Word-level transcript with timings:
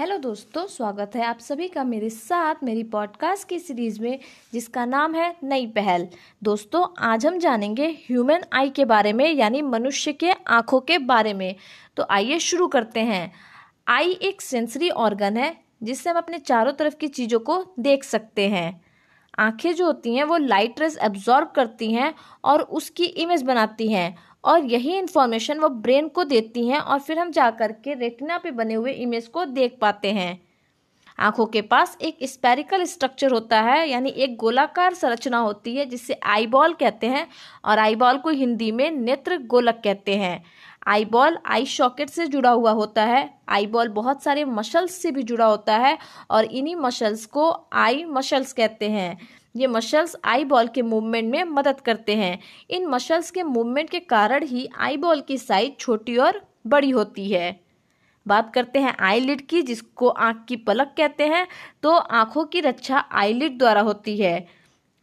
Hello 0.00 0.18
दोस्तों, 0.18 0.66
स्वागत 0.66 1.10
है 1.16 1.24
आप 1.24 1.38
सभी 1.38 1.68
का 1.68 1.84
मेरे 1.84 2.10
साथ 2.10 2.54
मेरी 2.62 2.82
पॉडकास्ट 2.82 3.48
की 3.48 3.58
सीरीज़ 3.58 4.00
में, 4.00 4.18
जिसका 4.52 4.84
नाम 4.84 5.14
है 5.14 5.36
नई 5.44 5.66
पहल। 5.66 6.08
दोस्तों, 6.42 6.86
आज 6.98 7.26
हम 7.26 7.38
जानेंगे 7.38 7.86
ह्यूमन 7.86 8.42
आई 8.52 8.70
के 8.70 8.84
बारे 8.84 9.12
में, 9.12 9.32
यानी 9.32 9.62
मनुष्य 9.62 10.12
के 10.12 10.32
आँखों 10.32 10.80
के 10.80 10.98
बारे 10.98 11.34
में। 11.34 11.56
तो 11.96 12.06
आइए 12.10 12.38
शुरू 12.38 12.68
करते 12.68 13.00
हैं। 13.00 13.32
आई 13.88 14.10
एक 14.10 14.40
सेंसरी 14.40 14.90
ऑर्गन 14.90 15.36
है, 15.36 15.56
जिससे 15.82 16.10
हम 16.10 16.16
अपने 16.16 16.38
चारों 16.38 16.72
तरफ़ 16.72 16.94
की 16.94 17.08
चीज़ों 17.08 17.40
को 17.40 17.74
देख 17.78 18.04
सकते 18.04 18.48
हैं। 18.48 18.84
आँखें 19.38 19.74
जो 19.74 19.86
होती 19.86 20.14
हैं, 20.14 20.24
वो 20.24 20.36
लाइट 20.36 20.80
रेज 20.80 20.98
एब्जॉर्ब 21.02 21.52
करती 21.56 21.92
हैं 21.92 22.14
और 22.44 22.60
उसकी 22.60 23.04
इमेज 23.04 23.42
बनाती 23.42 23.92
हैं। 23.92 24.18
और 24.44 24.64
यही 24.64 24.98
इन्फॉर्मेशन 24.98 25.58
वो 25.58 25.68
ब्रेन 25.68 26.08
को 26.08 26.24
देती 26.24 26.66
हैं 26.68 26.78
और 26.78 27.00
फिर 27.00 27.18
हम 27.18 27.30
जा 27.30 27.50
कर 27.50 27.72
के 27.72 27.94
रेटिना 27.94 28.38
पे 28.38 28.50
बने 28.50 28.74
हुए 28.74 28.92
इमेज 28.92 29.26
को 29.26 29.44
देख 29.44 29.78
पाते 29.80 30.12
हैं। 30.12 30.40
आँखों 31.18 31.46
के 31.46 31.62
पास 31.62 31.96
एक 32.02 32.18
स्पेरिकल 32.22 32.84
स्ट्रक्चर 32.84 33.30
होता 33.30 33.60
है, 33.60 33.88
यानी 33.88 34.10
एक 34.10 34.36
गोलाकार 34.36 34.94
संरचना 34.94 35.38
होती 35.38 35.76
है, 35.76 35.84
जिसे 35.86 36.14
आईबॉल 36.14 36.72
कहते 36.72 37.06
हैं 37.06 37.26
और 37.64 37.78
आईबॉल 37.78 38.18
को 38.18 38.30
हिंदी 38.30 38.70
में 38.72 38.90
नेत्र 38.90 39.38
गोलक 39.38 39.80
कहते 39.84 40.16
हैं। 40.16 40.42
आईबॉल 40.86 41.38
आई 41.46 41.66
शॉकेट 41.66 42.10
से 42.10 42.26
जुड़ा 42.26 42.50
हुआ 42.50 42.70
होता 42.70 43.04
है। 43.04 43.28
आईबॉल 43.48 43.88
बहुत 43.88 44.22
सारे 44.22 44.44
मशल्स 44.44 44.94
से 44.94 45.10
भी 45.10 45.22
जुड़ा 45.22 45.46
होता 45.46 45.76
है 45.76 45.98
और 46.30 46.44
इन्हीं 46.44 46.76
मशल्स 46.76 47.26
को 47.26 47.50
आई 47.72 48.04
मशल्स 48.04 48.52
कहते 48.52 48.88
हैं। 48.88 49.18
ये 49.54 49.66
मशल्स 49.66 50.16
आई 50.24 50.44
बॉल 50.44 50.68
के 50.68 50.82
मूवमेंट 50.82 51.30
में 51.30 51.42
मदद 51.44 51.80
करते 51.80 52.16
हैं। 52.16 52.38
इन 52.70 52.86
मशल्स 52.86 53.30
के 53.30 53.42
मूवमेंट 53.42 53.90
के 53.90 54.00
कारण 54.00 54.46
ही 54.46 54.68
आई 54.78 54.96
बॉल 54.96 55.20
की 55.20 55.38
साइज़ 55.38 55.72
छोटी 55.80 56.16
और 56.16 56.40
बड़ी 56.66 56.90
होती 56.90 57.30
है। 57.30 57.60
बात 58.26 58.52
करते 58.54 58.78
हैं 58.78 58.94
आईलिड 59.00 59.46
की, 59.46 59.62
जिसको 59.62 60.08
आँख 60.08 60.44
की 60.48 60.56
पलक 60.56 60.94
कहते 60.96 61.26
हैं 61.26 61.46
तो 61.82 61.90
आँखों 61.90 62.44
की 62.44 62.60
रक्षा 62.60 62.98
आईलिड 62.98 63.58
द्वारा 63.58 63.80
होती 63.80 64.16
है, 64.18 64.46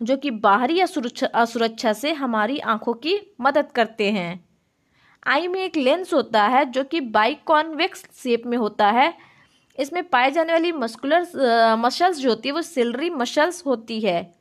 जो 0.01 0.17
कि 0.17 0.31
बाहरी 0.31 0.79
असुरक्षा 0.79 1.93
से 1.93 2.13
हमारी 2.13 2.59
आँखों 2.59 2.93
की 2.95 3.19
मदद 3.41 3.71
करते 3.71 4.11
हैं। 4.11 4.45
आई 5.23 5.47
में 5.47 5.59
एक 5.61 5.77
लेंस 5.77 6.13
होता 6.13 6.43
है, 6.43 6.65
जो 6.65 6.83
कि 6.83 7.01
बाई 7.01 7.33
कॉन्वेक्स 7.45 8.05
शेप 8.15 8.43
में 8.45 8.57
होता 8.57 8.89
है। 8.91 9.13
इसमें 9.77 10.03
पाए 10.03 10.31
जाने 10.31 10.53
वाली 10.53 10.71
मस्कुलर 10.71 11.75
मसल्स 11.77 12.17
जो 12.17 12.29
होती 12.29 12.49
है, 12.49 12.53
वो 12.53 12.61
सिलरी 12.61 13.09
मसल्स 13.09 13.65
होती 13.65 13.99
है। 14.01 14.36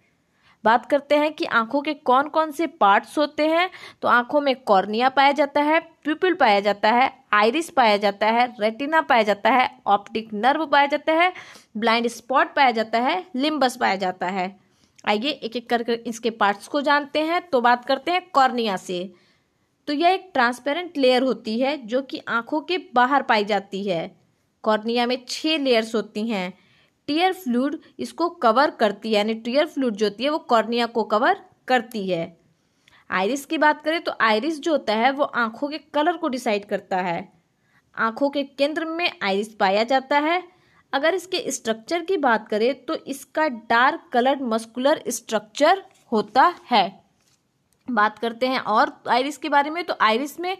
बात 0.66 0.86
करते 0.86 1.16
हैं 1.16 1.32
कि 1.32 1.44
आँखों 1.44 1.80
के 1.82 1.94
कौन 1.94 2.28
कौन 2.28 2.50
से 2.50 2.66
पार्ट्स 2.66 3.16
होते 3.18 3.46
हैं। 3.48 3.68
तो 4.02 4.08
आँखों 4.08 4.40
में 4.40 4.54
कॉर्निया 4.62 5.08
पाया 5.08 5.32
जाता 5.32 5.60
है 5.62 5.80
प्यूपिल 6.04 6.34
पाया 6.34 6.60
जाता 6.60 6.90
है 6.92 7.10
आइरिस 7.32 7.70
पाया 7.70 7.96
जाता 7.96 8.26
है 8.28 8.46
रेटिना 8.60 9.00
पाया 9.02 9.22
जाता 9.22 9.50
है 9.50 9.68
ऑप्टिक 9.86 10.32
नर्व 10.34 10.66
पाया 10.66 10.86
जाता 10.86 11.12
है 11.12 11.32
ब्लाइंड 11.76 12.08
स्पॉट 12.08 12.54
पाया 12.54 12.70
जाता 12.70 12.98
है 13.00 13.24
लिम्बस 13.36 13.76
पाया 13.76 13.96
जाता 13.96 14.26
है। 14.28 14.54
आइए 15.04 15.30
एक 15.30 15.56
एक 15.56 15.68
कर 15.70 15.90
इसके 16.06 16.30
पार्ट्स 16.32 16.68
को 16.68 16.80
जानते 16.80 17.22
हैं। 17.22 17.40
तो 17.48 17.60
बात 17.60 17.84
करते 17.84 18.10
हैं 18.10 18.22
कॉर्निया 18.30 18.76
से। 18.76 18.98
तो 19.88 19.92
यह 19.92 20.08
एक 20.08 20.30
ट्रांसपेरेंट 20.34 20.96
लेयर 20.98 21.22
होती 21.22 21.58
है, 21.60 21.76
जो 21.76 22.02
कि 22.02 22.20
आँखों 22.28 22.60
के 22.60 22.78
बाहर 22.94 23.22
पाई 23.22 23.44
जाती 23.44 23.82
है। 23.84 24.16
कॉर्निया 24.64 25.06
में 25.06 25.18
छह 25.28 25.58
लेयर्स 25.58 25.94
होती 25.94 26.26
हैं। 26.28 26.52
टीयर 27.08 27.32
फ्लूड 27.32 27.76
इसको 27.98 28.28
कवर 28.28 28.70
करती 28.70 29.08
है, 29.08 29.14
यानी 29.14 29.34
टीयर 29.34 29.66
फ्लूड 29.66 29.96
जो 29.96 30.06
होती 30.06 30.24
है 30.24 30.30
वो 30.30 30.38
कॉर्निया 30.38 30.86
को 30.86 31.04
कवर 31.04 31.40
करती 31.68 32.08
है। 32.08 32.36
आयरिस 33.10 33.44
की 33.46 33.58
बात 33.58 33.82
करें 33.82 34.00
तो 34.00 34.12
आयरिस 34.20 34.60
जो 34.60 34.72
होता 34.72 34.94
है 34.94 35.10
वो 35.12 35.24
आँखों 35.24 35.68
के 35.68 35.78
कलर 35.94 36.16
को 36.16 36.28
डिसाइड 36.28 36.64
करता 36.64 36.96
है। 36.98 37.28
आँखों 37.94 38.30
के 38.30 38.42
केंद्र 38.42 38.84
में 38.84 39.10
आयरिस 39.22 39.54
पाया 39.54 39.84
जाता 39.84 40.18
है। 40.18 40.42
अगर 40.92 41.14
इसके 41.14 41.50
स्ट्रक्चर 41.52 42.02
की 42.04 42.16
बात 42.16 42.48
करें 42.48 42.84
तो 42.84 42.94
इसका 43.06 43.46
डार्क 43.48 44.08
कलर्ड 44.12 44.42
मस्कुलर 44.44 45.02
स्ट्रक्चर 45.08 45.82
होता 46.12 46.52
है। 46.70 46.88
बात 47.88 48.18
करते 48.18 48.46
हैं 48.46 48.60
और 48.60 48.92
आयरिस 49.08 49.36
के 49.38 49.48
बारे 49.48 49.70
में 49.70 49.82
तो 49.84 49.94
आयरिस 50.00 50.38
में 50.40 50.56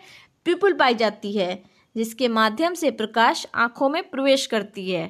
पिपुल 0.47 0.72
पाई 0.72 0.94
जाती 0.94 1.32
है, 1.32 1.62
जिसके 1.97 2.28
माध्यम 2.31 2.75
से 2.75 2.91
प्रकाश 2.92 3.47
आँखों 3.56 3.88
में 3.88 4.03
प्रवेश 4.10 4.47
करती 4.47 4.91
है। 4.91 5.06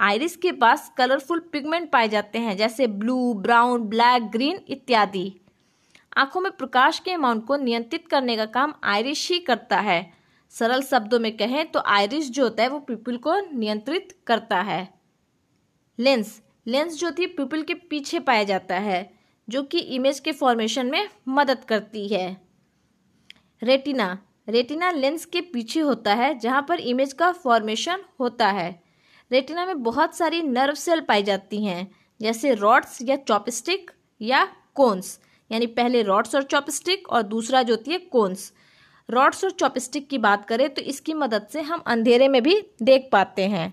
आइरिस 0.00 0.36
के 0.36 0.52
पास 0.52 0.92
कलरफुल 0.98 1.38
पिगमेंट 1.38 1.90
पाए 1.90 2.08
जाते 2.08 2.38
हैं, 2.38 2.56
जैसे 2.56 2.86
ब्लू, 2.86 3.34
ब्राउन, 3.34 3.80
ब्लैक, 3.80 4.22
ग्रीन 4.22 4.60
इत्यादि। 4.68 5.34
आँखों 6.16 6.40
में 6.40 6.52
प्रकाश 6.52 6.98
के 6.98 7.12
अमाउंट 7.12 7.46
को 7.46 7.56
नियंत्रित 7.56 8.08
करने 8.08 8.36
का 8.36 8.46
काम 8.46 8.74
आयरिश 8.84 9.32
ही 9.32 9.38
करता 9.38 9.80
है। 9.80 10.12
सरल 10.50 10.82
शब्दों 10.82 11.18
में 11.18 11.36
कहें 11.36 11.70
तो 11.70 11.80
आयरिश 11.80 12.30
जो 12.30 12.42
होता 12.42 12.62
है, 12.62 12.68
वो 12.68 12.78
पिपल 12.78 13.16
को 13.16 13.58
नियंत्रित 13.58 14.18
करता 14.26 14.60
है। 14.60 14.94
लेंस। 15.98 16.42
लेंस 16.66 16.98
जो 16.98 17.08
है 17.08 17.26
पिपल 17.26 17.62
के 17.62 17.74
पीछे 17.74 18.18
पाया 18.18 18.44
जाता 18.44 18.74
है, 18.74 19.14
जो 19.48 19.62
कि 19.62 19.78
इमेज 19.78 20.20
के 20.20 20.32
फॉर्मेशन 20.32 20.86
में 20.86 21.08
मदद 21.28 21.64
करती 21.64 22.08
है। 22.08 22.40
रेटिना। 23.62 24.18
रेटिना 24.48 24.90
लेंस 24.90 25.24
के 25.24 25.40
पीछे 25.40 25.80
होता 25.80 26.14
है, 26.14 26.38
जहाँ 26.38 26.66
पर 26.68 26.80
इमेज 26.80 27.12
का 27.12 27.32
फॉर्मेशन 27.32 27.98
होता 28.20 28.48
है। 28.48 28.87
रेटिना 29.30 29.64
में 29.66 29.82
बहुत 29.82 30.16
सारी 30.16 30.42
नर्व 30.42 30.74
सेल 30.74 31.00
पाई 31.00 31.22
जाती 31.22 31.64
हैं, 31.64 31.90
जैसे 32.20 32.54
रॉड्स 32.54 32.98
या 33.02 33.16
चॉपस्टिक 33.18 33.90
या 34.20 34.44
कोन्स। 34.74 35.18
यानी 35.50 35.66
पहले 35.66 36.02
रॉड्स 36.02 36.34
और 36.34 36.42
चॉपस्टिक 36.42 37.08
और 37.08 37.22
दूसरा 37.22 37.62
जो 37.62 37.74
होती 37.74 37.90
है 37.90 37.98
कोन्स। 37.98 38.52
रॉड्स 39.08 39.44
और 39.44 39.50
चॉपस्टिक 39.50 40.08
की 40.08 40.18
बात 40.18 40.44
करें 40.46 40.68
तो 40.74 40.82
इसकी 40.82 41.14
मदद 41.14 41.46
से 41.52 41.60
हम 41.60 41.82
अंधेरे 41.86 42.28
में 42.28 42.42
भी 42.42 42.60
देख 42.82 43.08
पाते 43.12 43.46
हैं। 43.46 43.72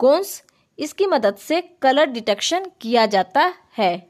कोन्स, 0.00 0.42
इसकी 0.78 1.06
मदद 1.06 1.36
से 1.36 1.60
कलर 1.82 2.06
डिटेक्शन 2.06 2.70
किया 2.80 3.06
जाता 3.06 3.52
है। 3.78 4.06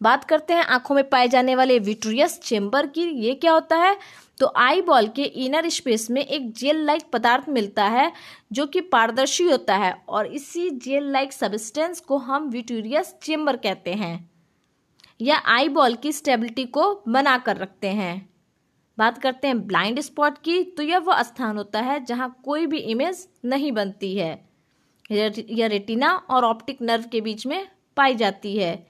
बात 0.00 0.24
करते 0.24 0.54
हैं 0.54 0.64
आँखों 0.64 0.94
में 0.94 1.08
पाए 1.08 1.28
जाने 1.28 1.54
वाले 1.54 1.78
विट्रियस 1.78 2.38
चेम्बर 2.40 2.86
की। 2.86 3.02
ये 3.22 3.34
क्या 3.34 3.52
होता 3.52 3.76
है? 3.76 3.96
तो 4.40 4.52
आई 4.56 4.80
बॉल 4.80 5.08
के 5.08 5.22
इनर 5.22 5.68
स्पेस 5.68 6.10
में 6.10 6.24
एक 6.24 6.52
जेल 6.52 6.84
लाइक 6.84 7.02
पदार्थ 7.12 7.48
मिलता 7.48 7.84
है, 7.84 8.12
जो 8.52 8.66
कि 8.66 8.80
पारदर्शी 8.80 9.44
होता 9.44 9.76
है, 9.76 9.92
और 10.08 10.26
इसी 10.26 10.70
जेल 10.70 11.10
लाइक 11.12 11.32
सब्सटेंस 11.32 12.00
को 12.00 12.16
हम 12.16 12.48
विटूरियस 12.48 13.14
चेम्बर 13.22 13.56
कहते 13.56 13.94
हैं। 13.94 14.30
या 15.20 15.36
आई 15.46 15.68
बॉल 15.68 15.94
की 15.94 16.12
स्टेबिलिटी 16.12 16.64
को 16.64 17.02
बना 17.08 17.36
कर 17.38 17.56
रखते 17.56 17.88
हैं। 17.88 18.28
बात 18.98 19.18
करते 19.18 19.48
हैं 19.48 19.66
ब्लाइंड 19.66 20.00
स्पॉट 20.00 20.38
की 20.38 20.62
तो 20.62 20.82
यह 20.82 20.98
वह 20.98 21.22
स्थान 21.22 21.56
होता 21.56 21.80
है 21.80 22.04
जहाँ 22.04 22.40
कोई 22.44 22.66
भी 22.66 22.78
इमेज 22.78 23.28
नहीं 23.44 23.72
बनती 23.72 24.16
है। 24.16 24.32
यह 25.10 25.66
रेटिना 25.66 26.14
और 26.30 26.44
ऑप्टिक 26.44 26.82
नर्व 26.82 27.04
के 27.12 27.20
बीच 27.20 27.46
में 27.46 27.66
पाई 27.96 28.14
जाती 28.14 28.56
है। 28.56 28.86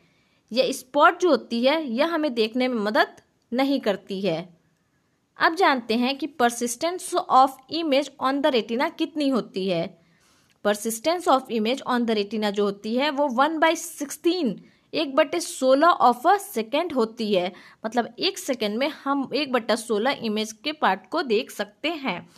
यह 0.52 0.72
स्पॉट 0.72 1.20
जो 1.20 1.30
होती 1.30 1.64
है, 1.64 1.82
यह 1.88 2.14
हमें 2.14 2.34
देखने 2.34 2.68
में 2.68 2.78
मदद 2.78 3.20
नहीं 3.52 3.80
करती 3.80 4.20
है। 4.20 4.59
अब 5.40 5.54
जानते 5.54 5.94
हैं 5.94 6.18
कि 6.18 6.26
persistence 6.26 7.14
of 7.14 7.52
image 7.70 8.10
on 8.20 8.40
the 8.40 8.46
retina 8.46 8.88
कितनी 8.88 9.28
होती 9.28 9.68
है? 9.68 9.98
Persistence 10.64 11.28
of 11.28 11.52
image 11.52 11.82
on 11.86 12.04
the 12.04 12.10
retina 12.10 12.50
जो 12.50 12.64
होती 12.64 12.94
है, 12.96 13.10
वो 13.10 13.28
वन 13.28 13.58
बाई 13.58 13.76
सिक्सटीन 13.76 14.60
एक 14.94 15.16
बटे 15.16 15.40
सोलह 15.40 15.88
ऑफ़ 15.88 16.28
अ 16.28 16.36
सेकेंड 16.36 16.92
होती 16.92 17.34
है। 17.34 17.52
मतलब 17.86 18.14
एक 18.18 18.38
सेकेंड 18.38 18.78
में 18.78 18.88
हम 19.04 19.30
एक 19.34 19.52
बटा 19.52 19.76
सोलह 19.76 20.10
इमेज 20.10 20.52
के 20.52 20.72
पार्ट 20.72 21.00
को 21.10 21.22
देख 21.22 21.50
सकते 21.50 21.88
हैं। 21.88 22.28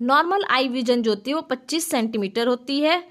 नॉर्मल 0.00 0.44
आई 0.50 0.68
विजन 0.68 1.02
जो 1.02 1.10
होती 1.10 1.30
है, 1.30 1.34
वो 1.34 1.42
पच्चीस 1.42 1.90
सेंटीमीटर 1.90 2.46
होती 2.46 2.80
है। 2.80 3.02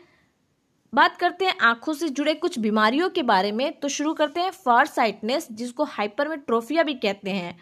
बात 0.93 1.17
करते 1.17 1.45
हैं 1.45 1.57
आँखों 1.61 1.93
से 1.93 2.09
जुड़े 2.09 2.33
कुछ 2.33 2.59
बीमारियों 2.59 3.09
के 3.09 3.23
बारे 3.23 3.51
में 3.51 3.79
तो 3.79 3.87
शुरू 3.87 4.13
करते 4.13 4.39
हैं 4.39 4.51
फार 4.51 4.85
साइटनेस 4.85 5.47
जिसको 5.51 5.83
हाइपरमेट्रोफिया 5.83 6.83
भी 6.83 6.93
कहते 6.93 7.31
हैं। 7.31 7.57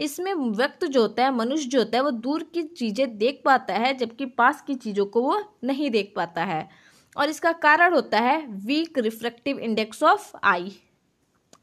इसमें 0.00 0.32
व्यक्त 0.34 0.84
जो 0.86 1.00
होता 1.02 1.24
है, 1.24 1.34
मनुष्य 1.34 1.68
जो 1.68 1.78
होता 1.78 1.98
है, 1.98 2.02
वो 2.04 2.10
दूर 2.10 2.42
की 2.54 2.62
चीज़ें 2.62 3.16
देख 3.18 3.40
पाता 3.44 3.74
है, 3.74 3.94
जबकि 3.94 4.26
पास 4.38 4.62
की 4.66 4.74
चीज़ों 4.76 5.06
को 5.06 5.22
वो 5.22 5.42
नहीं 5.64 5.90
देख 5.90 6.12
पाता 6.16 6.44
है। 6.44 6.68
और 7.16 7.28
इसका 7.28 7.52
कारण 7.52 7.94
होता 7.94 8.18
है 8.20 8.46
weak 8.66 8.98
reflective 8.98 9.58
index 9.58 10.02
of 10.02 10.30
eye 10.44 10.72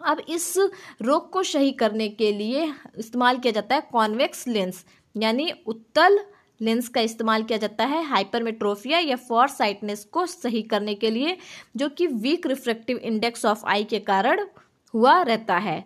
अब 0.02 0.22
इस 0.30 0.54
रोग 1.02 1.30
को 1.32 1.44
सही 1.44 1.72
करने 1.72 2.08
के 2.10 2.32
लिए 2.32 2.64
इस्तेमाल 2.98 3.38
किया 3.38 3.52
जाता 3.54 3.76
है 3.76 3.82
कॉन्वेक्स 3.92 4.48
लेंस 4.48 4.84
यानी 5.16 5.52
उत्तल 5.68 6.20
लेंस 6.62 6.88
का 6.88 7.02
इस्तेमाल 7.02 7.44
किया 7.44 7.58
जाता 7.58 7.86
है 7.86 8.04
हाइपरमेट्रोफिया 8.06 9.00
या 9.00 9.16
फॉर 9.20 9.48
साइटनेस 9.50 10.04
को 10.06 10.26
सही 10.26 10.62
करने 10.64 10.96
के 10.96 11.10
लिए, 11.12 11.38
जो 11.78 11.90
कि 11.90 12.08
weak 12.08 12.48
reflective 12.48 12.98
index 12.98 13.46
of 13.46 13.66
eye 13.66 13.84
के 13.84 14.00
कारण 14.02 14.46
हुआ 14.94 15.22
रहता 15.22 15.58
है। 15.58 15.84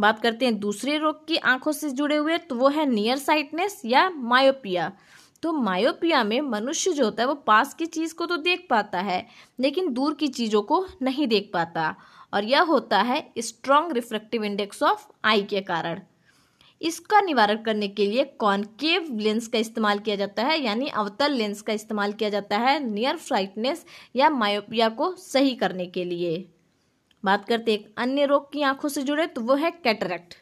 बात 0.00 0.20
करते 0.20 0.44
हैं 0.44 0.58
दूसरे 0.60 0.96
रोग 0.98 1.26
की 1.26 1.36
आँखों 1.36 1.72
से 1.72 1.90
जुड़े 1.90 2.16
हुए 2.16 2.38
तो 2.38 2.54
वो 2.54 2.68
है 2.68 2.86
नियर 2.86 3.16
साइटनेस 3.16 3.80
या 3.84 4.08
मायोपिया 4.10 4.92
तो 5.42 5.52
मायोपिया 5.52 6.22
में 6.24 6.40
मनुष्य 6.40 6.92
जो 6.92 7.04
होता 7.04 7.22
है, 7.22 7.26
वो 7.28 7.34
पास 7.34 7.72
की 7.74 7.86
चीज़ 7.86 8.14
को 8.14 8.26
तो 8.26 8.36
देख 8.36 8.66
पाता 8.70 9.00
है, 9.00 9.26
लेकिन 9.60 9.92
दूर 9.92 10.14
की 10.14 10.28
चीज़ों 10.28 10.62
को 10.62 10.84
नहीं 11.02 11.26
देख 11.26 11.50
पाता। 11.54 11.94
और 12.34 12.44
यह 12.44 12.62
होता 12.62 13.00
है 13.02 13.32
strong 13.38 13.92
reflective 13.92 14.44
index 14.44 14.82
of 14.82 15.06
eye 15.24 15.42
के 15.42 15.60
कारण। 15.60 16.00
इसका 16.80 17.20
निवारण 17.20 17.62
करने 17.62 17.88
के 17.88 18.06
लिए 18.06 18.24
कॉनकेव 18.38 19.08
लेंस 19.18 19.48
का 19.48 19.58
इस्तेमाल 19.58 19.98
किया 19.98 20.16
जाता 20.16 20.42
है, 20.42 20.60
यानी 20.62 20.88
अवतल 20.88 21.32
लेंस 21.32 21.62
का 21.62 21.72
इस्तेमाल 21.72 22.12
किया 22.12 22.30
जाता 22.30 22.58
है 22.58 22.78
नियर 22.84 23.16
फ्राइटनेस 23.16 23.84
या 24.16 24.30
मायोपिया 24.30 24.88
को 24.88 25.14
सही 25.16 25.54
करने 25.54 25.86
के 25.86 26.04
लिए। 26.04 26.48
बात 27.24 27.44
करते 27.44 27.74
एक 27.74 27.94
अन्य 27.98 28.26
रोग 28.26 28.52
की 28.52 28.62
आँखों 28.62 28.88
से 28.88 29.02
जुड़े 29.02 29.26
तो 29.26 29.40
वो 29.40 29.54
है 29.54 29.70
कैटरेक्ट। 29.70 30.34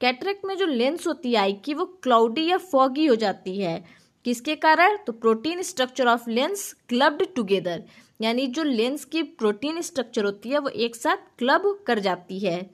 कैटरेक्ट 0.00 0.44
में 0.44 0.56
जो 0.56 0.66
लेंस 0.66 1.06
होती 1.06 1.32
है 1.32 1.36
आई 1.36 1.52
की, 1.52 1.74
वो 1.74 1.84
क्लाउडी 1.84 2.50
या 2.50 2.56
फॉगी 2.56 3.06
हो 3.06 3.16
जाती 3.16 3.60
है। 3.60 3.84
किसके 4.24 4.54
कारण? 4.54 4.96
तो 4.96 5.12
protein 5.12 5.62
structure 5.62 6.06
of 6.06 6.30
lens 6.30 6.72
clubbed 6.88 7.26
together. 7.36 7.84
यानी 8.20 8.46
जो 8.46 8.62
लेंस 8.62 9.04
की 9.04 9.22
प्रोटीन 9.22 9.80
स्ट्रक्चर 9.80 10.24
होती 10.24 10.48
है, 10.48 10.58
वो 10.58 10.68
एक 10.68 10.96
साथ 10.96 11.16
क्लब 11.16 11.84
कर 11.86 11.98
जाती 11.98 12.38
है। 12.38 12.70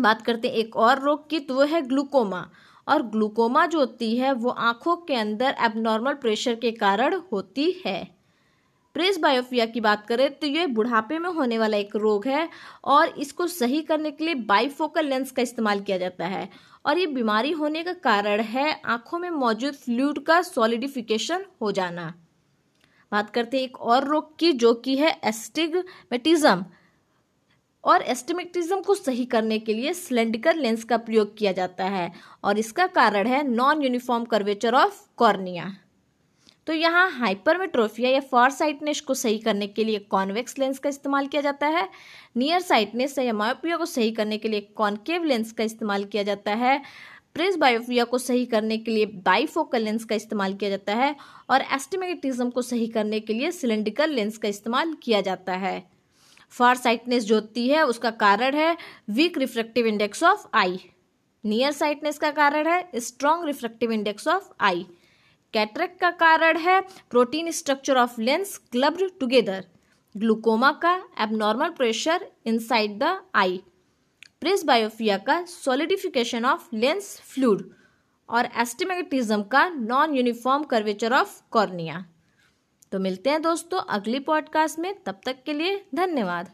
बात 0.00 0.22
करते 0.22 0.48
हैं 0.48 0.54
एक 0.54 0.76
और 0.76 0.98
रोग 0.98 1.30
की 1.30 1.40
तो 1.40 1.54
वो 1.54 1.62
है 1.62 1.82
ग्लूकोमा। 1.82 2.50
और 2.88 3.02
ग्लूकोमा 3.02 3.66
जो 3.66 3.78
होती 3.78 4.16
है, 4.16 4.32
वो 4.32 4.50
आँखों 4.50 4.96
के 4.96 5.14
अंदर 5.14 5.56
एबनॉर्मल 5.60 6.14
प्रेशर 6.14 6.54
के 6.54 6.70
कारण 6.70 7.20
होती 7.32 7.82
है। 7.86 8.15
प्रेस 8.96 9.18
बायोफिया 9.18 9.64
की 9.66 9.80
बात 9.80 10.06
करें 10.06 10.30
तो 10.34 10.46
ये 10.46 10.66
बुढ़ापे 10.68 11.18
में 11.18 11.28
होने 11.30 11.58
वाला 11.58 11.76
एक 11.76 11.96
रोग 11.96 12.26
है 12.28 12.48
और 12.86 13.08
इसको 13.18 13.46
सही 13.46 13.80
करने 13.82 14.10
के 14.10 14.24
लिए 14.24 14.34
बाईफोकल 14.46 15.06
लेंस 15.06 15.30
का 15.30 15.42
इस्तेमाल 15.42 15.80
किया 15.80 15.98
जाता 15.98 16.26
है। 16.26 16.48
और 16.84 16.98
ये 16.98 17.06
बीमारी 17.08 17.50
होने 17.52 17.82
का 17.84 17.92
कारण 18.02 18.40
है 18.42 18.80
आँखों 18.86 19.18
में 19.18 19.28
मौजूद 19.32 19.74
फ्लूड 19.74 20.24
का 20.24 20.40
सॉलिडिफिकेशन 20.42 21.44
हो 21.62 21.72
जाना। 21.72 22.12
बात 23.12 23.30
करते 23.30 23.56
हैं 23.56 23.64
एक 23.64 23.76
और 23.76 24.04
रोग 24.04 24.36
की, 24.38 24.52
जो 24.52 24.74
कि 24.74 24.96
है 24.96 25.10
एस्टिगमेटिज्म 25.24 26.64
और 27.84 28.02
एस्टिमेटिज्म 28.04 28.80
को 28.80 28.94
सही 28.94 29.24
करने 29.26 29.58
के 29.58 29.74
लिए 29.74 29.92
सिलेंडिकल 29.94 30.58
लेंस 30.58 30.84
का 30.84 30.96
प्रयोग 30.98 31.36
किया 31.38 31.52
जाता 31.54 31.84
है 31.86 32.12
और 32.44 32.58
इसका 32.58 32.86
कारण 32.94 33.26
है 33.26 33.48
non 33.48 33.82
uniform 33.82 34.24
curvature 34.26 34.74
of 34.76 35.08
cornea 35.16 35.74
तो 36.66 36.72
यहाँ 36.72 37.10
हाइपरमेट्रोफिया 37.10 38.10
या 38.10 38.20
फॉर 38.20 38.50
साइटनेस 38.50 39.00
को 39.00 39.14
सही 39.14 39.38
करने 39.38 39.66
के 39.66 39.84
लिए 39.84 39.98
कॉन्वेक्स 40.10 40.58
लेंस 40.58 40.78
का 40.78 40.88
इस्तेमाल 40.88 41.26
किया 41.26 41.42
जाता 41.42 41.66
है। 41.66 41.88
नियर 42.36 42.60
साइटनेस 42.60 43.18
या 43.18 43.32
मायोपिया 43.32 43.76
को 43.76 43.86
सही 43.86 44.10
करने 44.12 44.38
के 44.38 44.48
लिए 44.48 44.60
कॉन्केव 44.76 45.24
लेंस 45.24 45.52
का 45.52 45.64
इस्तेमाल 45.64 46.04
किया 46.04 46.22
जाता 46.22 46.54
है। 46.54 46.80
प्रेस 47.34 47.56
बायोफिया 47.56 48.04
को 48.04 48.18
सही 48.18 48.44
करने 48.46 48.78
के 48.78 48.90
लिए 48.90 49.06
बाईफोकल 49.24 49.82
लेंस 49.82 50.04
का 50.04 50.14
इस्तेमाल 50.14 50.54
किया 50.54 50.70
जाता 50.70 50.94
है 50.94 51.14
और 51.50 51.62
एस्टिमेटिज्म 51.74 52.50
को 52.50 52.62
सही 52.62 52.86
करने 52.88 53.20
के 53.20 53.32
लिए 53.32 53.50
सिलेंड्रिकल 53.50 54.10
लेंस 54.10 54.38
का 54.38 54.48
इस्तेमाल 54.48 54.94
किया 55.02 55.20
जाता 55.20 55.54
है। 55.54 55.82
फार 56.52 56.76
साइटनेस 56.76 57.24
जो 57.24 57.34
होती 57.34 57.68
है, 57.68 57.82
उसका 57.84 58.10
कारण 58.12 58.54
है 58.54 58.76
weak 59.10 59.38
refractive 59.38 59.86
index 59.86 60.22
of 60.24 60.46
eye 60.54 60.78
near 61.44 61.72
sightedness 61.72 62.18
का 62.18 62.30
कारण 62.32 62.66
है 62.66 63.00
strong 63.00 63.46
refractive 63.46 63.92
index 63.92 64.28
of 64.28 64.48
eye 64.60 64.86
cataract 65.56 65.98
का 66.00 66.10
कारण 66.10 66.56
है 66.56 66.80
protein 67.10 67.50
structure 67.50 67.96
of 67.96 68.20
lens 68.20 68.56
clubbed 68.72 69.02
together, 69.20 69.64
glaucoma 70.14 70.70
का 70.72 70.92
abnormal 71.20 71.68
pressure 71.68 72.26
inside 72.46 72.98
the 72.98 73.16
eye 73.34 73.60
presbyopia 74.64 75.16
का 75.18 75.44
सॉलिडिफिकेशन 75.44 76.44
ऑफ़ 76.44 76.68
लेंस 76.74 77.08
फ्लूड 77.24 77.62
और 78.28 78.48
एस्टिमेटिज्म 78.56 79.42
का 79.42 79.68
non 79.68 80.14
uniform 80.14 80.64
curvature 80.64 81.12
of 81.12 81.40
cornea 81.50 82.04
तो 82.92 82.98
मिलते 82.98 83.30
हैं 83.30 83.42
दोस्तों 83.42 83.80
अगली 83.88 84.18
पॉडकास्ट 84.18 84.78
में, 84.78 84.94
तब 85.04 85.20
तक 85.26 85.42
के 85.46 85.52
लिए 85.52 85.84
धन्यवाद। 85.94 86.50